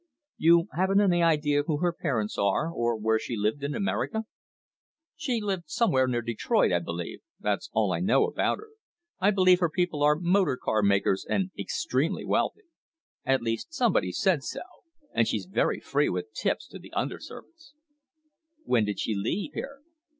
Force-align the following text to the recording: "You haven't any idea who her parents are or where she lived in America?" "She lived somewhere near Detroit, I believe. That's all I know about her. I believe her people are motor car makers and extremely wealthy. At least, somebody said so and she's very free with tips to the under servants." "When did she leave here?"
"You 0.37 0.65
haven't 0.73 0.99
any 0.99 1.21
idea 1.21 1.61
who 1.61 1.77
her 1.77 1.93
parents 1.93 2.35
are 2.35 2.71
or 2.71 2.97
where 2.97 3.19
she 3.19 3.35
lived 3.37 3.63
in 3.63 3.75
America?" 3.75 4.23
"She 5.15 5.39
lived 5.39 5.69
somewhere 5.69 6.07
near 6.07 6.23
Detroit, 6.23 6.71
I 6.73 6.79
believe. 6.79 7.19
That's 7.39 7.69
all 7.71 7.93
I 7.93 7.99
know 7.99 8.25
about 8.25 8.57
her. 8.57 8.69
I 9.19 9.29
believe 9.29 9.59
her 9.59 9.69
people 9.69 10.01
are 10.01 10.15
motor 10.15 10.57
car 10.57 10.81
makers 10.81 11.23
and 11.29 11.51
extremely 11.55 12.25
wealthy. 12.25 12.63
At 13.25 13.43
least, 13.43 13.75
somebody 13.75 14.11
said 14.11 14.41
so 14.43 14.61
and 15.13 15.27
she's 15.27 15.45
very 15.45 15.79
free 15.79 16.09
with 16.09 16.33
tips 16.33 16.65
to 16.69 16.79
the 16.79 16.91
under 16.93 17.19
servants." 17.19 17.75
"When 18.63 18.85
did 18.85 18.99
she 18.99 19.13
leave 19.15 19.53
here?" 19.53 19.81